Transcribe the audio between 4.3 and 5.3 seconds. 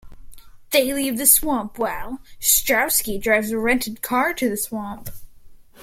to the swamp.